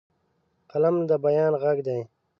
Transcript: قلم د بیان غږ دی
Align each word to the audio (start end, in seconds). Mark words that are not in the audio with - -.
قلم 0.71 0.95
د 1.09 1.11
بیان 1.25 1.53
غږ 1.61 1.77
دی 1.87 1.99